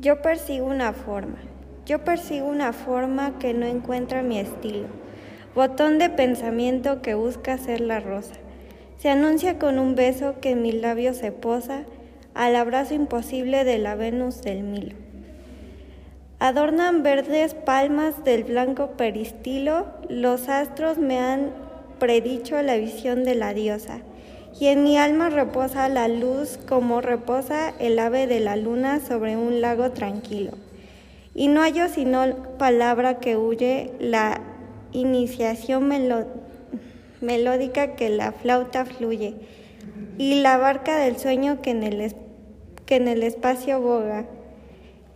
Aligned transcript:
Yo 0.00 0.22
persigo 0.22 0.66
una 0.66 0.92
forma, 0.92 1.38
yo 1.86 2.02
persigo 2.04 2.46
una 2.46 2.72
forma 2.72 3.38
que 3.38 3.54
no 3.54 3.64
encuentra 3.64 4.22
mi 4.22 4.38
estilo, 4.40 4.88
botón 5.54 5.98
de 5.98 6.10
pensamiento 6.10 7.00
que 7.00 7.14
busca 7.14 7.58
ser 7.58 7.80
la 7.80 8.00
rosa. 8.00 8.34
Se 8.98 9.08
anuncia 9.08 9.58
con 9.58 9.78
un 9.78 9.94
beso 9.94 10.40
que 10.40 10.50
en 10.50 10.62
mis 10.62 10.74
labios 10.74 11.18
se 11.18 11.30
posa 11.30 11.84
al 12.34 12.56
abrazo 12.56 12.94
imposible 12.94 13.64
de 13.64 13.78
la 13.78 13.94
Venus 13.94 14.42
del 14.42 14.64
Milo. 14.64 14.96
Adornan 16.40 17.04
verdes 17.04 17.54
palmas 17.54 18.24
del 18.24 18.42
blanco 18.42 18.96
peristilo, 18.96 19.86
los 20.08 20.48
astros 20.48 20.98
me 20.98 21.20
han 21.20 21.52
predicho 22.00 22.60
la 22.62 22.76
visión 22.76 23.22
de 23.22 23.36
la 23.36 23.54
diosa, 23.54 24.00
y 24.60 24.66
en 24.68 24.84
mi 24.84 24.96
alma 24.96 25.30
reposa 25.30 25.88
la 25.88 26.08
luz 26.08 26.58
como 26.68 27.00
reposa 27.00 27.74
el 27.80 27.98
ave 27.98 28.26
de 28.26 28.40
la 28.40 28.56
luna 28.56 29.00
sobre 29.00 29.36
un 29.36 29.60
lago 29.60 29.90
tranquilo. 29.90 30.52
Y 31.34 31.48
no 31.48 31.62
hallo 31.62 31.88
sino 31.88 32.24
palabra 32.58 33.18
que 33.18 33.36
huye 33.36 33.90
la 33.98 34.40
iniciación 34.92 35.90
melódica 37.20 37.96
que 37.96 38.08
la 38.08 38.30
flauta 38.32 38.84
fluye, 38.84 39.34
y 40.18 40.40
la 40.40 40.56
barca 40.56 40.96
del 40.98 41.18
sueño 41.18 41.60
que 41.60 41.70
en 41.70 41.82
el, 41.82 42.14
que 42.86 42.96
en 42.96 43.08
el 43.08 43.24
espacio 43.24 43.80
boga. 43.80 44.26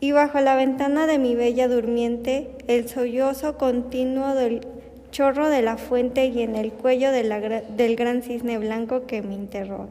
Y 0.01 0.12
bajo 0.12 0.41
la 0.41 0.57
ventana 0.57 1.07
de 1.07 1.18
mi 1.18 1.34
bella 1.37 1.68
durmiente, 1.68 2.51
el 2.66 2.88
sollozo 2.88 3.57
continuo 3.59 4.34
del 4.34 4.66
chorro 5.11 5.48
de 5.48 5.62
la 5.62 5.77
fuente 5.77 6.27
y 6.27 6.43
en 6.43 6.57
el 6.57 6.73
cuello 6.73 7.11
del 7.11 7.97
gran 7.97 8.23
cisne 8.23 8.59
blanco 8.59 9.07
que 9.07 9.23
me 9.23 9.35
enterró. 9.35 9.89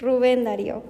Rubén 0.00 0.44
Darío. 0.44 0.82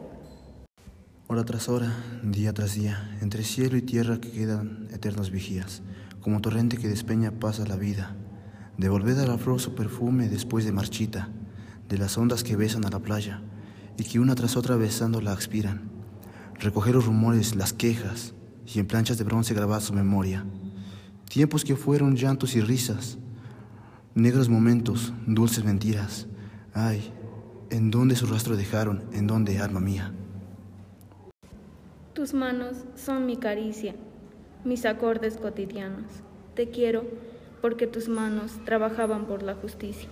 Hora 1.28 1.44
tras 1.44 1.68
hora, 1.68 1.92
día 2.22 2.52
tras 2.52 2.74
día, 2.74 3.16
entre 3.20 3.42
cielo 3.42 3.76
y 3.76 3.82
tierra 3.82 4.20
que 4.20 4.30
quedan 4.30 4.88
eternos 4.92 5.30
vigías, 5.30 5.82
como 6.20 6.40
torrente 6.40 6.76
que 6.76 6.88
despeña 6.88 7.32
pasa 7.32 7.66
la 7.66 7.76
vida. 7.76 8.14
Devolved 8.78 9.18
a 9.18 9.26
la 9.26 9.38
flor 9.38 9.60
su 9.60 9.74
perfume 9.74 10.28
después 10.28 10.64
de 10.64 10.72
marchita, 10.72 11.28
de 11.88 11.98
las 11.98 12.16
ondas 12.16 12.44
que 12.44 12.56
besan 12.56 12.84
a 12.84 12.90
la 12.90 13.00
playa 13.00 13.42
y 13.98 14.04
que 14.04 14.20
una 14.20 14.34
tras 14.34 14.56
otra 14.56 14.76
besando 14.76 15.20
la 15.20 15.32
expiran. 15.32 15.90
Recoger 16.60 16.94
los 16.94 17.06
rumores, 17.06 17.56
las 17.56 17.72
quejas 17.72 18.34
y 18.66 18.78
en 18.78 18.86
planchas 18.86 19.18
de 19.18 19.24
bronce 19.24 19.54
grabar 19.54 19.80
su 19.80 19.92
memoria. 19.92 20.44
Tiempos 21.28 21.64
que 21.64 21.76
fueron 21.76 22.16
llantos 22.16 22.54
y 22.54 22.60
risas, 22.60 23.18
Negros 24.16 24.48
momentos, 24.48 25.12
dulces 25.26 25.62
mentiras. 25.62 26.26
Ay, 26.72 27.12
¿en 27.68 27.90
dónde 27.90 28.16
su 28.16 28.24
rastro 28.24 28.56
dejaron? 28.56 29.02
¿En 29.12 29.26
dónde, 29.26 29.58
alma 29.58 29.78
mía? 29.78 30.10
Tus 32.14 32.32
manos 32.32 32.86
son 32.94 33.26
mi 33.26 33.36
caricia, 33.36 33.94
mis 34.64 34.86
acordes 34.86 35.36
cotidianos. 35.36 36.06
Te 36.54 36.70
quiero 36.70 37.04
porque 37.60 37.86
tus 37.86 38.08
manos 38.08 38.58
trabajaban 38.64 39.26
por 39.26 39.42
la 39.42 39.54
justicia. 39.54 40.08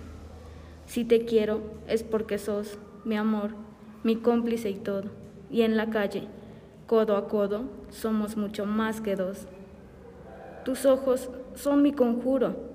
Si 0.85 1.03
te 1.03 1.25
quiero 1.25 1.63
es 1.87 2.03
porque 2.03 2.37
sos 2.37 2.77
mi 3.05 3.17
amor, 3.17 3.55
mi 4.03 4.17
cómplice 4.17 4.69
y 4.69 4.75
todo. 4.75 5.05
Y 5.49 5.63
en 5.63 5.77
la 5.77 5.89
calle, 5.89 6.27
codo 6.85 7.17
a 7.17 7.27
codo, 7.27 7.63
somos 7.89 8.37
mucho 8.37 8.67
más 8.67 9.01
que 9.01 9.15
dos. 9.15 9.47
Tus 10.63 10.85
ojos 10.85 11.31
son 11.55 11.81
mi 11.81 11.91
conjuro 11.91 12.74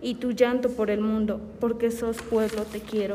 y 0.00 0.14
tu 0.14 0.32
llanto 0.32 0.70
por 0.70 0.90
el 0.90 1.00
mundo, 1.00 1.40
porque 1.60 1.90
sos 1.90 2.18
pueblo 2.18 2.62
te 2.64 2.80
quiero. 2.80 3.14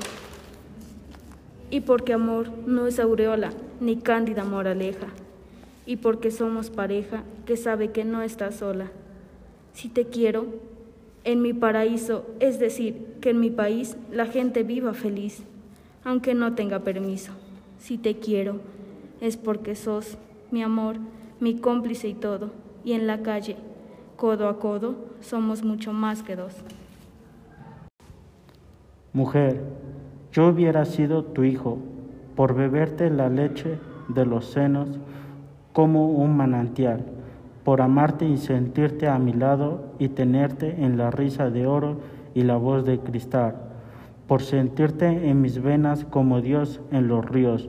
Y 1.69 1.81
porque 1.81 2.13
amor 2.13 2.49
no 2.66 2.88
es 2.88 2.99
aureola, 2.99 3.51
ni 3.79 3.97
cándida 3.97 4.44
moraleja, 4.44 5.07
y 5.85 5.97
porque 5.97 6.31
somos 6.31 6.69
pareja 6.69 7.23
que 7.45 7.57
sabe 7.57 7.91
que 7.91 8.05
no 8.05 8.21
está 8.21 8.51
sola. 8.51 8.91
Si 9.73 9.89
te 9.89 10.05
quiero, 10.05 10.45
en 11.23 11.41
mi 11.41 11.53
paraíso, 11.53 12.25
es 12.39 12.59
decir, 12.59 13.15
que 13.21 13.31
en 13.31 13.39
mi 13.39 13.50
país 13.50 13.97
la 14.11 14.25
gente 14.25 14.63
viva 14.63 14.94
feliz, 14.94 15.44
aunque 16.03 16.33
no 16.33 16.53
tenga 16.53 16.79
permiso. 16.79 17.31
Si 17.79 17.97
te 17.97 18.17
quiero, 18.19 18.59
es 19.21 19.38
porque 19.38 19.75
sos 19.75 20.17
mi 20.51 20.61
amor, 20.61 20.97
mi 21.39 21.55
cómplice 21.55 22.07
y 22.07 22.13
todo, 22.13 22.51
y 22.85 22.94
en 22.94 23.07
la 23.07 23.23
calle 23.23 23.55
codo 24.23 24.47
a 24.47 24.57
codo, 24.57 24.95
somos 25.19 25.66
mucho 25.66 25.91
más 25.91 26.23
que 26.23 26.38
dos. 26.38 26.56
Mujer, 29.11 29.61
yo 30.31 30.47
hubiera 30.47 30.85
sido 30.85 31.25
tu 31.25 31.44
hijo 31.44 31.78
por 32.33 32.56
beberte 32.56 33.09
la 33.09 33.28
leche 33.28 33.79
de 34.07 34.25
los 34.25 34.45
senos 34.45 34.88
como 35.73 36.07
un 36.07 36.38
manantial, 36.38 37.03
por 37.66 37.81
amarte 37.81 38.25
y 38.25 38.38
sentirte 38.38 39.09
a 39.09 39.19
mi 39.19 39.33
lado 39.33 39.91
y 40.00 40.07
tenerte 40.07 40.85
en 40.85 40.97
la 40.97 41.12
risa 41.12 41.50
de 41.50 41.67
oro 41.67 41.97
y 42.33 42.44
la 42.44 42.56
voz 42.56 42.85
de 42.85 43.00
cristal, 43.00 43.57
por 44.25 44.41
sentirte 44.41 45.29
en 45.29 45.41
mis 45.41 45.62
venas 45.62 46.06
como 46.06 46.39
Dios 46.39 46.79
en 46.91 47.09
los 47.09 47.25
ríos 47.25 47.67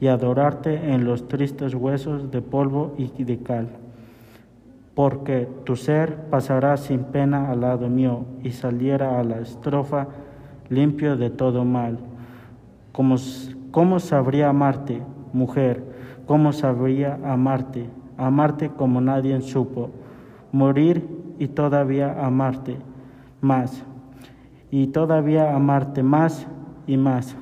y 0.00 0.06
adorarte 0.06 0.94
en 0.94 1.04
los 1.04 1.28
tristes 1.28 1.74
huesos 1.74 2.30
de 2.30 2.40
polvo 2.40 2.94
y 2.96 3.22
de 3.22 3.42
cal 3.42 3.68
porque 4.94 5.48
tu 5.64 5.76
ser 5.76 6.16
pasará 6.30 6.76
sin 6.76 7.04
pena 7.04 7.50
al 7.50 7.60
lado 7.60 7.88
mío 7.88 8.24
y 8.42 8.50
saliera 8.50 9.20
a 9.20 9.24
la 9.24 9.40
estrofa 9.40 10.08
limpio 10.68 11.16
de 11.16 11.30
todo 11.30 11.64
mal. 11.64 11.98
¿Cómo, 12.92 13.16
cómo 13.70 14.00
sabría 14.00 14.48
amarte, 14.48 15.02
mujer? 15.32 15.82
¿Cómo 16.26 16.52
sabría 16.52 17.18
amarte? 17.24 17.86
Amarte 18.16 18.70
como 18.70 19.00
nadie 19.00 19.40
supo. 19.40 19.90
Morir 20.52 21.06
y 21.38 21.48
todavía 21.48 22.24
amarte 22.24 22.76
más. 23.40 23.82
Y 24.70 24.88
todavía 24.88 25.54
amarte 25.54 26.02
más 26.02 26.46
y 26.86 26.96
más. 26.96 27.36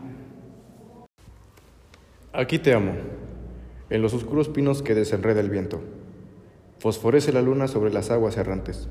Aquí 2.33 2.59
te 2.59 2.73
amo, 2.75 2.93
en 3.91 4.03
los 4.03 4.15
oscuros 4.15 4.49
pinos 4.49 4.83
que 4.83 4.95
desenreda 4.95 5.41
el 5.41 5.51
viento. 5.51 5.81
Fosforece 6.78 7.33
la 7.33 7.43
luna 7.43 7.66
sobre 7.66 7.93
las 7.93 8.11
aguas 8.11 8.37
errantes. 8.37 8.89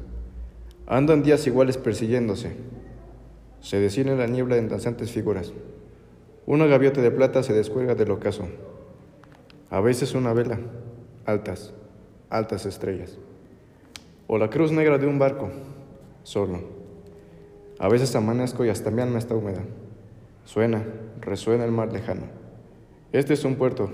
Andan 0.88 1.24
días 1.24 1.48
iguales 1.48 1.78
persiguiéndose. 1.78 2.56
Se 3.62 3.80
desciende 3.80 4.16
la 4.16 4.28
niebla 4.28 4.58
en 4.58 4.70
danzantes 4.70 5.12
figuras. 5.12 5.54
Una 6.46 6.66
gaviota 6.66 7.02
de 7.02 7.12
plata 7.12 7.44
se 7.44 7.54
descuelga 7.54 7.96
del 7.96 8.12
ocaso. 8.12 8.48
A 9.70 9.82
veces 9.82 10.16
una 10.16 10.34
vela, 10.34 10.60
altas, 11.26 11.74
altas 12.30 12.66
estrellas. 12.66 13.18
O 14.28 14.38
la 14.38 14.50
cruz 14.50 14.72
negra 14.72 14.98
de 14.98 15.08
un 15.08 15.20
barco, 15.20 15.50
solo. 16.24 16.60
A 17.80 17.88
veces 17.90 18.16
amanezco 18.16 18.66
y 18.66 18.70
hasta 18.70 18.92
mi 18.92 19.02
alma 19.02 19.20
está 19.20 19.36
húmeda. 19.36 19.62
Suena, 20.46 20.84
resuena 21.22 21.66
el 21.66 21.72
mar 21.72 21.92
lejano. 21.92 22.24
Este 23.12 23.34
es 23.34 23.44
un 23.46 23.56
puerto, 23.56 23.90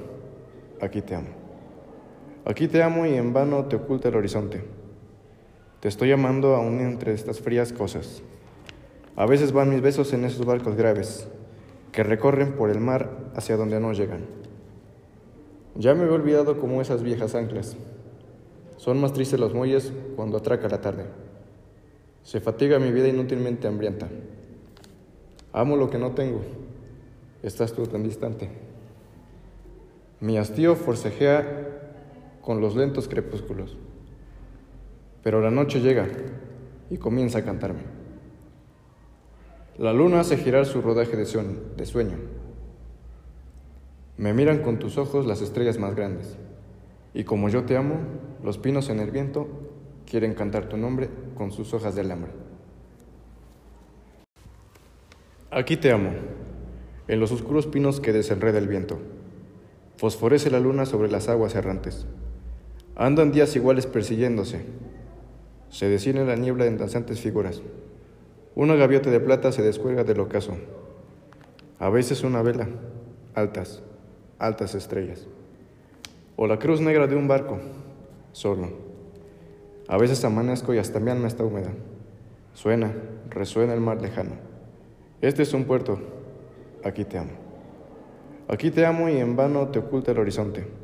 aquí 0.80 1.02
te 1.02 1.16
amo. 1.16 1.43
Aquí 2.46 2.68
te 2.68 2.84
amo 2.84 3.06
y 3.06 3.14
en 3.14 3.32
vano 3.32 3.66
te 3.66 3.78
oculta 3.78 4.10
el 4.10 4.16
horizonte. 4.16 4.64
Te 5.80 5.88
estoy 5.88 6.12
amando 6.12 6.56
aún 6.56 6.82
entre 6.82 7.14
estas 7.14 7.40
frías 7.40 7.72
cosas. 7.72 8.22
A 9.16 9.26
veces 9.26 9.54
van 9.54 9.70
mis 9.70 9.82
besos 9.82 10.12
en 10.12 10.26
esos 10.26 10.46
barcos 10.46 10.76
graves 10.76 11.28
que 11.94 12.04
recorren 12.04 12.54
por 12.54 12.70
el 12.70 12.82
mar 12.82 13.32
hacia 13.36 13.56
donde 13.56 13.80
no 13.80 13.94
llegan. 13.94 14.26
Ya 15.76 15.96
me 15.96 16.04
he 16.04 16.10
olvidado 16.10 16.60
como 16.60 16.82
esas 16.82 17.02
viejas 17.02 17.34
anclas. 17.34 17.78
Son 18.78 19.00
más 19.00 19.14
tristes 19.14 19.40
los 19.40 19.54
muelles 19.54 19.94
cuando 20.16 20.38
atraca 20.38 20.68
la 20.68 20.82
tarde. 20.82 21.06
Se 22.24 22.42
fatiga 22.42 22.78
mi 22.78 22.92
vida 22.92 23.08
inútilmente 23.08 23.68
hambrienta. 23.68 24.10
Amo 25.54 25.78
lo 25.78 25.90
que 25.90 25.98
no 25.98 26.12
tengo. 26.12 26.42
Estás 27.42 27.72
tú 27.72 27.88
tan 27.88 28.04
distante. 28.04 28.50
Mi 30.20 30.38
hastío 30.38 30.76
forcejea 30.76 31.93
con 32.44 32.62
los 32.62 32.76
lentos 32.76 33.08
crepúsculos. 33.08 33.78
Pero 35.24 35.42
la 35.42 35.50
noche 35.50 35.80
llega 35.80 36.08
y 36.90 36.98
comienza 36.98 37.40
a 37.40 37.44
cantarme. 37.44 37.82
La 39.78 39.94
luna 39.94 40.20
hace 40.20 40.38
girar 40.38 40.68
su 40.68 40.82
rodaje 40.82 41.18
de 41.18 41.86
sueño. 41.86 42.18
Me 44.18 44.34
miran 44.34 44.60
con 44.62 44.78
tus 44.78 45.00
ojos 45.00 45.26
las 45.26 45.42
estrellas 45.42 45.80
más 45.80 45.96
grandes. 45.96 46.38
Y 47.16 47.24
como 47.24 47.50
yo 47.50 47.64
te 47.64 47.78
amo, 47.78 47.96
los 48.44 48.60
pinos 48.60 48.90
en 48.90 49.00
el 49.00 49.10
viento 49.10 49.48
quieren 50.06 50.36
cantar 50.36 50.70
tu 50.70 50.78
nombre 50.78 51.10
con 51.36 51.52
sus 51.52 51.74
hojas 51.74 51.96
de 51.96 52.02
alambre. 52.02 52.32
Aquí 55.50 55.78
te 55.78 55.92
amo, 55.92 56.12
en 57.08 57.20
los 57.20 57.32
oscuros 57.32 57.68
pinos 57.68 58.00
que 58.00 58.12
desenreda 58.12 58.58
el 58.58 58.68
viento. 58.68 59.00
Fosforece 59.98 60.52
la 60.52 60.60
luna 60.60 60.86
sobre 60.86 61.10
las 61.10 61.30
aguas 61.30 61.56
errantes. 61.56 62.06
Andan 62.96 63.32
días 63.32 63.56
iguales 63.56 63.88
persiguiéndose. 63.88 64.62
Se 65.70 65.90
desciende 65.90 66.26
la 66.26 66.36
niebla 66.36 66.68
en 66.68 66.78
danzantes 66.78 67.20
figuras. 67.20 67.62
Una 68.54 68.76
gaviota 68.76 69.10
de 69.10 69.20
plata 69.20 69.52
se 69.52 69.64
descuelga 69.64 70.04
del 70.04 70.20
ocaso. 70.20 70.56
A 71.80 71.90
veces 71.90 72.24
una 72.24 72.44
vela, 72.44 72.68
altas, 73.34 73.82
altas 74.38 74.76
estrellas. 74.76 75.26
O 76.36 76.46
la 76.46 76.60
cruz 76.60 76.82
negra 76.82 77.08
de 77.08 77.16
un 77.16 77.28
barco, 77.28 77.60
solo. 78.32 78.70
A 79.88 79.98
veces 79.98 80.24
amanezco 80.24 80.74
y 80.74 80.78
hasta 80.78 81.00
mi 81.00 81.10
alma 81.10 81.28
está 81.28 81.44
húmeda. 81.44 81.72
Suena, 82.54 82.94
resuena 83.32 83.74
el 83.74 83.82
mar 83.82 84.02
lejano. 84.02 84.34
Este 85.20 85.42
es 85.42 85.54
un 85.56 85.64
puerto, 85.66 86.00
aquí 86.84 87.06
te 87.06 87.18
amo. 87.18 87.32
Aquí 88.48 88.70
te 88.70 88.86
amo 88.86 89.10
y 89.10 89.18
en 89.18 89.36
vano 89.36 89.70
te 89.70 89.80
oculta 89.80 90.12
el 90.12 90.20
horizonte. 90.20 90.83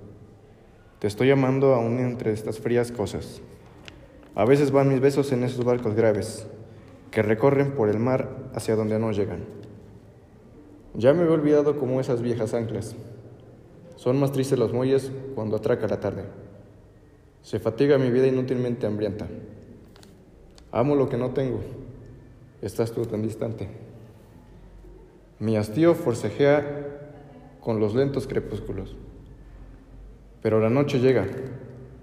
Te 0.99 1.07
estoy 1.07 1.29
llamando 1.29 1.73
aún 1.73 1.99
entre 1.99 2.33
estas 2.33 2.59
frías 2.59 2.91
cosas. 2.91 3.41
A 4.35 4.43
veces 4.45 4.71
van 4.71 4.89
mis 4.89 4.99
besos 4.99 5.31
en 5.31 5.43
esos 5.43 5.63
barcos 5.63 5.95
graves 5.95 6.45
que 7.09 7.21
recorren 7.21 7.71
por 7.71 7.89
el 7.89 7.99
mar 7.99 8.51
hacia 8.53 8.75
donde 8.75 8.99
no 8.99 9.11
llegan. 9.11 9.45
Ya 10.95 11.13
me 11.13 11.23
he 11.23 11.27
olvidado 11.27 11.77
como 11.79 12.01
esas 12.01 12.21
viejas 12.21 12.53
anclas. 12.53 12.95
Son 13.95 14.19
más 14.19 14.33
tristes 14.33 14.59
los 14.59 14.73
muelles 14.73 15.11
cuando 15.35 15.55
atraca 15.55 15.87
la 15.87 15.99
tarde. 15.99 16.23
Se 17.43 17.59
fatiga 17.59 17.97
mi 17.97 18.11
vida 18.11 18.27
inútilmente 18.27 18.85
hambrienta. 18.85 19.27
Amo 20.71 20.95
lo 20.95 21.07
que 21.07 21.17
no 21.17 21.31
tengo. 21.31 21.61
Estás 22.61 22.91
tú 22.91 23.05
tan 23.05 23.21
distante. 23.21 23.69
Mi 25.39 25.55
hastío 25.55 25.95
forcejea 25.95 26.87
con 27.61 27.79
los 27.79 27.95
lentos 27.95 28.27
crepúsculos. 28.27 28.97
Pero 30.41 30.59
la 30.59 30.69
noche 30.69 30.99
llega 30.99 31.27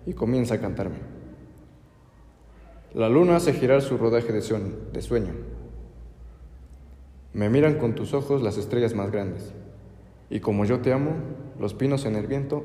y 0.07 0.13
comienza 0.13 0.55
a 0.55 0.61
cantarme. 0.61 0.97
La 2.95 3.09
luna 3.09 3.37
hace 3.37 3.53
girar 3.53 3.83
su 3.83 3.99
rodaje 3.99 4.33
de 4.33 4.43
sueño. 5.03 5.35
Me 7.33 7.51
miran 7.51 7.75
con 7.79 7.95
tus 7.95 8.15
ojos 8.15 8.41
las 8.41 8.57
estrellas 8.57 8.95
más 8.95 9.11
grandes. 9.11 9.53
Y 10.31 10.41
como 10.41 10.65
yo 10.65 10.81
te 10.81 10.93
amo, 10.93 11.13
los 11.61 11.75
pinos 11.75 12.07
en 12.07 12.17
el 12.17 12.27
viento 12.27 12.65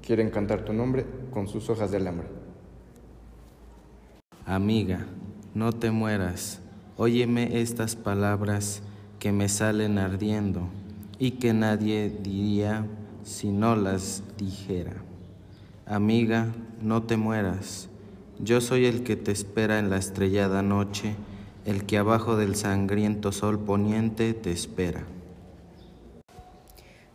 quieren 0.00 0.30
cantar 0.30 0.64
tu 0.64 0.72
nombre 0.72 1.04
con 1.30 1.48
sus 1.48 1.68
hojas 1.68 1.90
de 1.90 1.98
alambre. 1.98 2.26
Amiga, 4.46 5.06
no 5.54 5.72
te 5.72 5.90
mueras. 5.90 6.62
Óyeme 6.96 7.60
estas 7.60 7.96
palabras 7.96 8.82
que 9.18 9.32
me 9.32 9.48
salen 9.48 9.98
ardiendo 9.98 10.68
y 11.18 11.32
que 11.32 11.52
nadie 11.52 12.10
diría 12.22 12.86
si 13.26 13.50
no 13.50 13.74
las 13.74 14.22
dijera. 14.38 14.92
Amiga, 15.84 16.54
no 16.80 17.02
te 17.02 17.16
mueras. 17.16 17.88
Yo 18.38 18.60
soy 18.60 18.86
el 18.86 19.02
que 19.02 19.16
te 19.16 19.32
espera 19.32 19.80
en 19.80 19.90
la 19.90 19.96
estrellada 19.96 20.62
noche, 20.62 21.16
el 21.64 21.86
que 21.86 21.98
abajo 21.98 22.36
del 22.36 22.54
sangriento 22.54 23.32
sol 23.32 23.58
poniente 23.58 24.32
te 24.32 24.52
espera. 24.52 25.04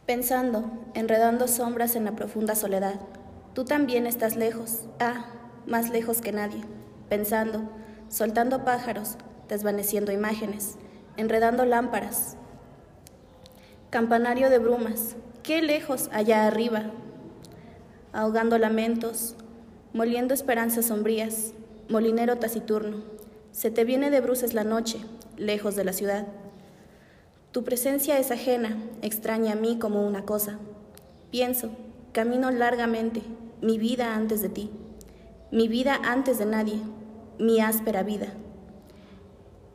Pensando, 0.05 0.69
enredando 0.95 1.47
sombras 1.47 1.95
en 1.95 2.03
la 2.03 2.15
profunda 2.15 2.55
soledad, 2.55 2.99
tú 3.53 3.63
también 3.63 4.05
estás 4.05 4.35
lejos, 4.35 4.83
ah, 4.99 5.27
más 5.65 5.91
lejos 5.91 6.19
que 6.19 6.33
nadie. 6.33 6.61
Pensando, 7.07 7.69
soltando 8.09 8.65
pájaros, 8.65 9.15
desvaneciendo 9.47 10.11
imágenes, 10.11 10.75
enredando 11.15 11.63
lámparas. 11.63 12.35
Campanario 13.89 14.49
de 14.49 14.59
brumas, 14.59 15.15
qué 15.43 15.61
lejos 15.61 16.09
allá 16.11 16.45
arriba, 16.45 16.91
ahogando 18.13 18.57
lamentos, 18.57 19.35
moliendo 19.93 20.33
esperanzas 20.33 20.85
sombrías, 20.85 21.53
molinero 21.89 22.37
taciturno. 22.37 22.97
Se 23.51 23.71
te 23.71 23.83
viene 23.83 24.11
de 24.11 24.21
bruces 24.21 24.53
la 24.53 24.63
noche, 24.63 24.99
lejos 25.37 25.75
de 25.75 25.83
la 25.83 25.93
ciudad. 25.93 26.27
Tu 27.51 27.63
presencia 27.63 28.17
es 28.19 28.31
ajena, 28.31 28.77
extraña 29.01 29.53
a 29.53 29.55
mí 29.55 29.77
como 29.79 30.05
una 30.05 30.23
cosa. 30.23 30.59
Pienso, 31.31 31.71
camino 32.11 32.51
largamente, 32.51 33.21
mi 33.61 33.77
vida 33.77 34.15
antes 34.15 34.41
de 34.41 34.49
ti, 34.49 34.71
mi 35.51 35.67
vida 35.67 35.99
antes 36.03 36.37
de 36.39 36.45
nadie, 36.45 36.79
mi 37.39 37.59
áspera 37.59 38.03
vida. 38.03 38.27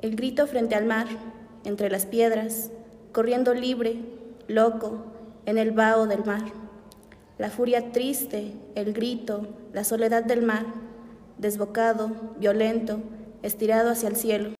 El 0.00 0.16
grito 0.16 0.46
frente 0.46 0.74
al 0.74 0.86
mar, 0.86 1.06
entre 1.64 1.90
las 1.90 2.06
piedras, 2.06 2.70
corriendo 3.12 3.52
libre, 3.52 3.98
loco, 4.46 5.15
en 5.46 5.58
el 5.58 5.70
vaho 5.70 6.06
del 6.06 6.24
mar. 6.24 6.42
La 7.38 7.50
furia 7.50 7.92
triste, 7.92 8.52
el 8.74 8.92
grito, 8.92 9.46
la 9.72 9.84
soledad 9.84 10.24
del 10.24 10.44
mar, 10.44 10.66
desbocado, 11.38 12.10
violento, 12.38 12.98
estirado 13.42 13.90
hacia 13.90 14.08
el 14.08 14.16
cielo. 14.16 14.50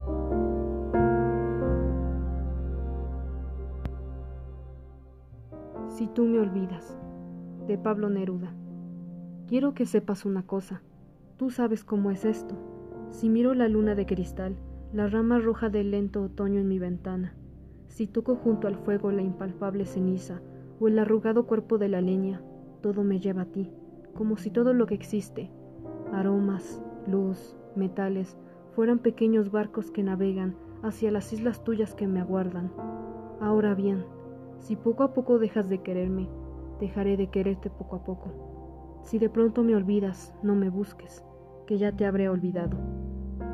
Si 5.88 6.06
tú 6.06 6.25
me 6.25 6.38
olvidas, 6.38 6.97
de 7.67 7.79
Pablo 7.79 8.09
Neruda. 8.09 8.55
Quiero 9.49 9.75
que 9.75 9.87
sepas 9.87 10.25
una 10.25 10.44
cosa, 10.44 10.83
tú 11.37 11.50
sabes 11.50 11.83
cómo 11.83 12.12
es 12.12 12.25
esto. 12.25 12.55
Si 13.11 13.29
miro 13.29 13.55
la 13.55 13.69
luna 13.69 13.97
de 13.97 14.06
cristal, 14.06 14.56
la 14.93 15.09
rama 15.09 15.41
roja 15.41 15.69
del 15.69 15.91
lento 15.91 16.23
otoño 16.23 16.61
en 16.61 16.69
mi 16.69 16.79
ventana, 16.79 17.35
si 17.88 18.06
toco 18.06 18.37
junto 18.37 18.69
al 18.69 18.77
fuego 18.77 19.11
la 19.11 19.23
impalpable 19.23 19.85
ceniza 19.85 20.41
o 20.81 20.88
el 20.88 20.99
arrugado 20.99 21.46
cuerpo 21.46 21.78
de 21.78 21.88
la 21.88 22.00
leña, 22.00 22.43
todo 22.82 23.02
me 23.05 23.19
lleva 23.19 23.43
a 23.43 23.46
ti, 23.46 23.70
como 24.14 24.37
si 24.37 24.50
todo 24.50 24.73
lo 24.73 24.87
que 24.87 24.94
existe, 24.94 25.50
aromas, 26.12 26.81
luz, 27.06 27.56
metales, 27.75 28.37
fueran 28.75 28.99
pequeños 28.99 29.50
barcos 29.50 29.90
que 29.90 30.02
navegan 30.02 30.56
hacia 30.82 31.11
las 31.11 31.32
islas 31.32 31.64
tuyas 31.64 31.94
que 31.94 32.06
me 32.06 32.20
aguardan. 32.20 32.73
Ahora 33.40 33.75
bien, 33.75 34.05
si 34.58 34.76
poco 34.76 35.02
a 35.02 35.14
poco 35.14 35.38
dejas 35.38 35.69
de 35.69 35.82
quererme, 35.82 36.28
dejaré 36.81 37.17
de 37.17 37.28
quererte 37.28 37.70
poco 37.70 37.96
a 37.96 38.05
poco. 38.05 39.00
Si 39.02 39.19
de 39.19 39.31
pronto 39.31 39.62
me 39.62 39.76
olvidas, 39.76 40.34
no 40.43 40.55
me 40.55 40.69
busques, 40.69 41.25
que 41.67 41.78
ya 41.78 41.92
te 41.92 42.04
habré 42.06 42.28
olvidado. 42.28 42.76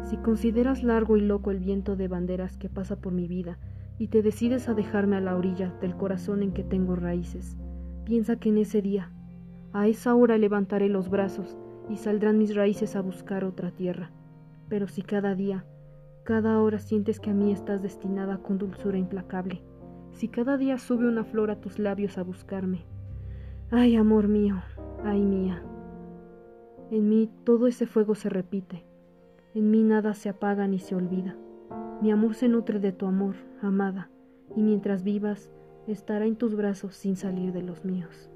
Si 0.04 0.16
consideras 0.16 0.82
largo 0.82 1.16
y 1.16 1.20
loco 1.20 1.50
el 1.50 1.60
viento 1.60 1.96
de 1.96 2.08
banderas 2.08 2.56
que 2.56 2.68
pasa 2.68 2.96
por 2.96 3.12
mi 3.12 3.28
vida 3.28 3.58
y 4.02 4.08
te 4.08 4.20
decides 4.20 4.68
a 4.68 4.74
dejarme 4.74 5.14
a 5.14 5.20
la 5.20 5.36
orilla 5.36 5.72
del 5.80 5.94
corazón 5.94 6.42
en 6.42 6.50
que 6.50 6.64
tengo 6.64 6.96
raíces, 6.96 7.56
piensa 8.04 8.34
que 8.34 8.48
en 8.48 8.58
ese 8.58 8.82
día, 8.82 9.12
a 9.72 9.86
esa 9.86 10.16
hora 10.16 10.38
levantaré 10.38 10.88
los 10.88 11.08
brazos 11.08 11.56
y 11.88 11.98
saldrán 11.98 12.36
mis 12.36 12.56
raíces 12.56 12.96
a 12.96 13.00
buscar 13.00 13.44
otra 13.44 13.70
tierra. 13.70 14.10
Pero 14.68 14.88
si 14.88 15.02
cada 15.02 15.36
día, 15.36 15.64
cada 16.24 16.60
hora 16.60 16.80
sientes 16.80 17.20
que 17.20 17.30
a 17.30 17.32
mí 17.32 17.52
estás 17.52 17.80
destinada 17.80 18.38
con 18.38 18.58
dulzura 18.58 18.98
implacable, 18.98 19.62
si 20.10 20.26
cada 20.26 20.56
día 20.56 20.78
sube 20.78 21.06
una 21.06 21.22
flor 21.22 21.52
a 21.52 21.60
tus 21.60 21.78
labios 21.78 22.18
a 22.18 22.24
buscarme. 22.24 22.84
Ay, 23.70 23.94
amor 23.94 24.26
mío, 24.26 24.56
ay 25.04 25.22
mía. 25.22 25.62
En 26.90 27.08
mí 27.08 27.30
todo 27.44 27.68
ese 27.68 27.86
fuego 27.86 28.16
se 28.16 28.30
repite, 28.30 28.84
en 29.54 29.70
mí 29.70 29.84
nada 29.84 30.14
se 30.14 30.28
apaga 30.28 30.66
ni 30.66 30.80
se 30.80 30.96
olvida. 30.96 31.36
Mi 32.00 32.10
amor 32.10 32.34
se 32.34 32.48
nutre 32.48 32.80
de 32.80 32.92
tu 32.92 33.06
amor, 33.06 33.36
amada, 33.60 34.10
y 34.56 34.62
mientras 34.62 35.02
vivas, 35.02 35.50
estará 35.86 36.26
en 36.26 36.36
tus 36.36 36.54
brazos 36.54 36.96
sin 36.96 37.16
salir 37.16 37.52
de 37.52 37.62
los 37.62 37.84
míos. 37.84 38.28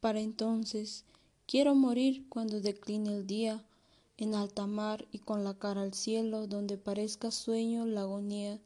Para 0.00 0.20
entonces, 0.20 1.04
quiero 1.46 1.74
morir 1.74 2.28
cuando 2.28 2.60
decline 2.60 3.08
el 3.08 3.26
día 3.26 3.64
en 4.16 4.34
alta 4.34 4.66
mar 4.66 5.06
y 5.10 5.18
con 5.18 5.44
la 5.44 5.54
cara 5.54 5.82
al 5.82 5.94
cielo, 5.94 6.46
donde 6.46 6.76
parezca 6.76 7.30
sueño 7.30 7.86
la 7.86 8.02
agonía 8.02 8.60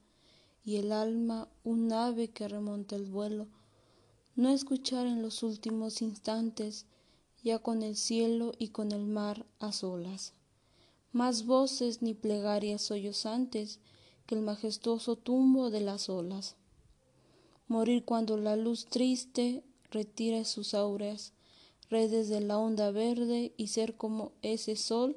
y 0.65 0.77
el 0.77 0.93
alma 0.93 1.49
un 1.65 1.93
ave 1.93 2.29
que 2.29 2.49
remonta 2.49 2.97
el 2.97 3.07
vuelo, 3.07 3.47
no 4.37 4.51
escuchar 4.51 5.07
en 5.07 5.23
los 5.23 5.43
últimos 5.43 6.03
instantes, 6.03 6.87
ya 7.43 7.59
con 7.59 7.83
el 7.83 7.97
cielo 7.97 8.53
y 8.59 8.69
con 8.69 8.93
el 8.93 9.07
mar 9.07 9.47
a 9.59 9.73
solas, 9.73 10.33
más 11.13 11.47
voces 11.47 12.03
ni 12.03 12.15
plegarias 12.15 12.83
sollozantes 12.83 13.81
que 14.27 14.35
el 14.35 14.43
majestuoso 14.43 15.17
tumbo 15.17 15.71
de 15.71 15.81
las 15.81 16.09
olas. 16.09 16.57
Morir 17.67 18.05
cuando 18.05 18.37
la 18.37 18.57
luz 18.57 18.87
triste 18.87 19.63
retira 19.91 20.45
sus 20.45 20.75
aureas 20.75 21.33
redes 21.91 22.29
de 22.29 22.41
la 22.41 22.59
onda 22.59 22.91
verde 22.91 23.53
y 23.57 23.69
ser 23.69 23.95
como 23.97 24.33
ese 24.43 24.77
sol 24.77 25.17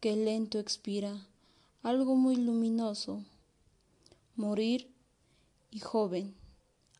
que 0.00 0.16
lento 0.16 0.58
expira, 0.58 1.28
algo 1.82 2.16
muy 2.16 2.36
luminoso. 2.36 3.22
Morir, 4.34 4.88
y 5.70 5.78
joven, 5.78 6.34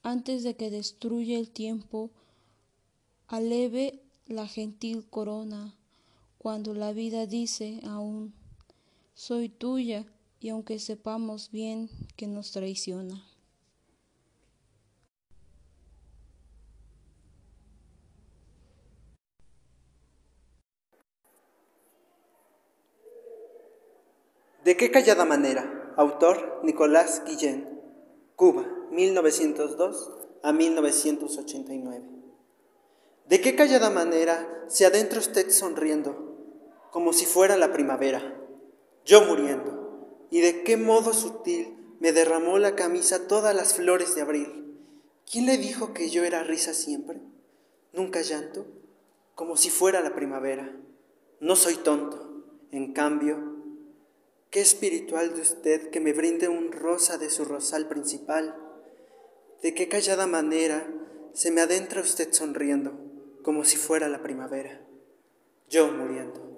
antes 0.03 0.45
de 0.45 0.57
que 0.57 0.71
destruya 0.71 1.39
el 1.39 1.51
tiempo, 1.51 2.11
aleve 3.27 4.02
la 4.27 4.47
gentil 4.47 5.07
corona, 5.09 5.75
cuando 6.39 6.75
la 6.75 6.93
vida 6.93 7.27
dice 7.27 7.81
aún, 7.85 8.35
soy 9.15 9.49
tuya, 9.49 10.07
y 10.43 10.49
aunque 10.49 10.81
sepamos 10.81 11.53
bien 11.53 11.89
que 12.17 12.27
nos 12.27 12.51
traiciona. 12.51 13.25
¿De 24.65 24.77
qué 24.77 24.91
callada 24.91 25.25
manera? 25.25 25.95
Autor 25.97 26.61
Nicolás 26.65 27.23
Guillén. 27.27 27.81
Cuba, 28.37 28.65
1902 28.91 30.11
a 30.43 30.53
1989. 30.53 32.22
¿De 33.29 33.41
qué 33.41 33.55
callada 33.55 33.91
manera 33.91 34.65
se 34.69 34.87
adentra 34.87 35.19
usted 35.19 35.51
sonriendo, 35.51 36.37
como 36.91 37.13
si 37.13 37.27
fuera 37.27 37.57
la 37.57 37.73
primavera, 37.73 38.37
yo 39.05 39.23
muriendo? 39.23 40.27
¿Y 40.31 40.41
de 40.41 40.63
qué 40.63 40.77
modo 40.77 41.13
sutil 41.13 41.77
me 42.01 42.13
derramó 42.13 42.59
la 42.59 42.75
camisa 42.75 43.27
todas 43.27 43.55
las 43.55 43.75
flores 43.75 44.15
de 44.15 44.23
abril? 44.23 44.77
¿Quién 45.31 45.47
le 45.47 45.59
dijo 45.59 45.95
que 45.95 46.11
yo 46.11 46.25
era 46.25 46.43
risa 46.43 46.75
siempre? 46.75 47.21
¿Nunca 47.93 48.23
llanto? 48.23 48.67
Como 49.35 49.57
si 49.57 49.71
fuera 49.71 50.01
la 50.01 50.15
primavera. 50.15 50.77
No 51.41 51.57
soy 51.57 51.77
tonto, 51.77 52.45
en 52.71 52.93
cambio, 52.93 53.53
Qué 54.53 54.61
espiritual 54.61 55.35
de 55.35 55.41
usted 55.41 55.89
que 55.89 55.99
me 55.99 56.13
brinde 56.13 56.47
un 56.47 56.73
rosa 56.73 57.17
de 57.17 57.31
su 57.31 57.47
rosal 57.47 57.89
principal. 57.89 58.55
De 59.63 59.73
qué 59.73 59.89
callada 59.89 60.27
manera 60.27 60.87
se 61.33 61.51
me 61.51 61.63
adentra 61.63 62.03
usted 62.03 62.35
sonriendo, 62.35 62.93
como 63.43 63.65
si 63.65 63.77
fuera 63.77 64.09
la 64.09 64.23
primavera. 64.23 64.81
Yo 65.69 65.91
muriendo. 65.91 66.52